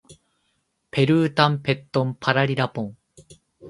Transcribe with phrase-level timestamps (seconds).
[0.89, 2.97] ペルータンペットンパラリラポン